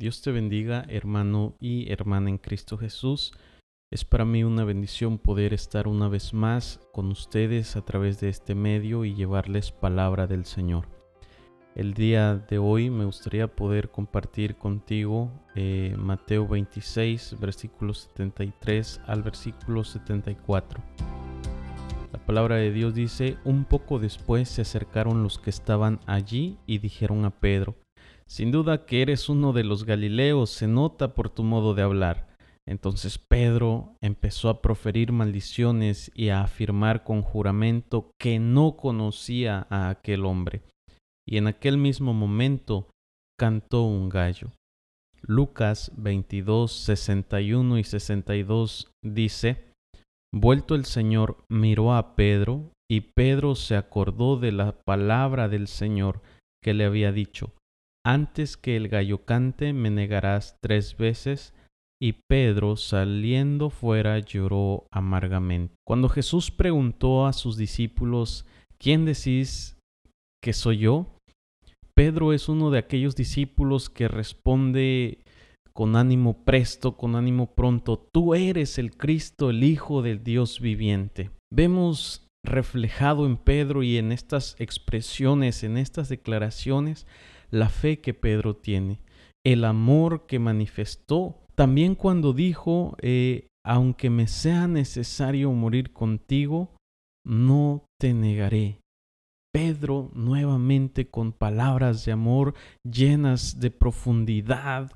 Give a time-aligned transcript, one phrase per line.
[0.00, 3.34] Dios te bendiga, hermano y hermana en Cristo Jesús.
[3.92, 8.30] Es para mí una bendición poder estar una vez más con ustedes a través de
[8.30, 10.88] este medio y llevarles palabra del Señor.
[11.74, 19.22] El día de hoy me gustaría poder compartir contigo eh, Mateo 26, versículo 73 al
[19.22, 20.82] versículo 74.
[22.10, 26.78] La palabra de Dios dice, un poco después se acercaron los que estaban allí y
[26.78, 27.76] dijeron a Pedro,
[28.30, 32.28] sin duda que eres uno de los Galileos, se nota por tu modo de hablar.
[32.64, 39.88] Entonces Pedro empezó a proferir maldiciones y a afirmar con juramento que no conocía a
[39.88, 40.62] aquel hombre.
[41.26, 42.88] Y en aquel mismo momento
[43.36, 44.52] cantó un gallo.
[45.22, 49.72] Lucas 22, 61 y 62 dice,
[50.32, 56.22] Vuelto el Señor miró a Pedro, y Pedro se acordó de la palabra del Señor
[56.62, 57.52] que le había dicho,
[58.04, 61.54] antes que el gallo cante me negarás tres veces.
[62.02, 65.74] Y Pedro saliendo fuera lloró amargamente.
[65.86, 68.46] Cuando Jesús preguntó a sus discípulos,
[68.78, 69.76] ¿quién decís
[70.42, 71.18] que soy yo?
[71.94, 75.18] Pedro es uno de aquellos discípulos que responde
[75.74, 81.30] con ánimo presto, con ánimo pronto, tú eres el Cristo, el Hijo del Dios viviente.
[81.52, 87.06] Vemos reflejado en Pedro y en estas expresiones, en estas declaraciones,
[87.50, 89.00] la fe que Pedro tiene,
[89.44, 96.74] el amor que manifestó, también cuando dijo, eh, aunque me sea necesario morir contigo,
[97.24, 98.80] no te negaré.
[99.52, 104.92] Pedro nuevamente con palabras de amor llenas de profundidad,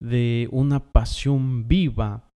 [0.00, 2.28] de una pasión viva,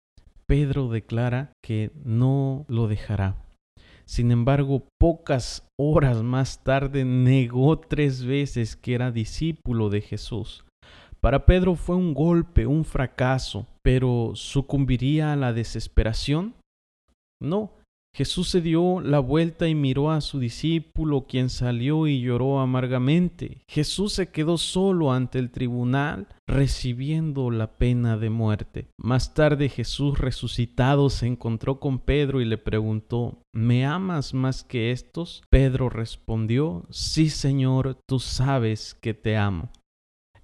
[0.47, 3.35] Pedro declara que no lo dejará.
[4.07, 10.65] Sin embargo, pocas horas más tarde negó tres veces que era discípulo de Jesús.
[11.19, 16.55] Para Pedro fue un golpe, un fracaso, pero ¿sucumbiría a la desesperación?
[17.41, 17.73] No,
[18.13, 23.61] Jesús se dio la vuelta y miró a su discípulo, quien salió y lloró amargamente.
[23.67, 28.87] Jesús se quedó solo ante el tribunal, recibiendo la pena de muerte.
[28.97, 34.91] Más tarde Jesús resucitado se encontró con Pedro y le preguntó, ¿me amas más que
[34.91, 35.43] estos?
[35.51, 39.69] Pedro respondió, sí Señor, tú sabes que te amo.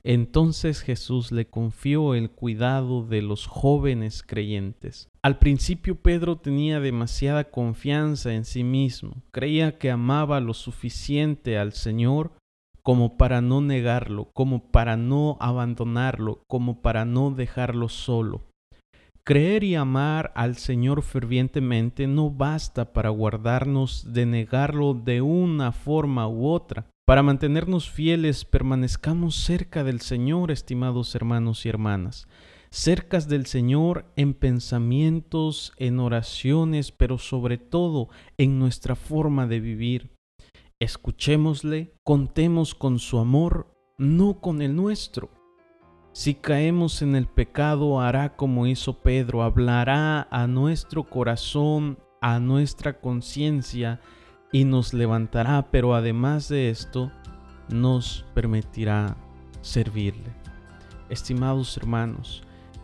[0.04, 5.10] Entonces Jesús le confió el cuidado de los jóvenes creyentes.
[5.24, 11.72] Al principio Pedro tenía demasiada confianza en sí mismo, creía que amaba lo suficiente al
[11.72, 12.34] Señor
[12.82, 18.42] como para no negarlo, como para no abandonarlo, como para no dejarlo solo.
[19.24, 26.28] Creer y amar al Señor fervientemente no basta para guardarnos de negarlo de una forma
[26.28, 26.88] u otra.
[27.06, 32.28] Para mantenernos fieles, permanezcamos cerca del Señor, estimados hermanos y hermanas,
[32.74, 40.18] cercas del Señor en pensamientos, en oraciones, pero sobre todo en nuestra forma de vivir.
[40.80, 43.68] Escuchémosle, contemos con su amor,
[44.00, 45.30] no con el nuestro.
[46.14, 53.00] Si caemos en el pecado, hará como hizo Pedro, hablará a nuestro corazón, a nuestra
[53.00, 54.02] conciencia,
[54.52, 57.12] y nos levantará, pero además de esto,
[57.70, 59.16] nos permitirá
[59.62, 60.34] servirle.
[61.10, 62.44] Estimados hermanos,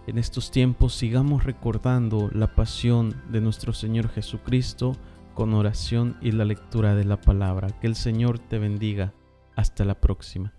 [0.09, 4.95] en estos tiempos sigamos recordando la pasión de nuestro Señor Jesucristo
[5.35, 7.69] con oración y la lectura de la palabra.
[7.79, 9.13] Que el Señor te bendiga.
[9.55, 10.58] Hasta la próxima.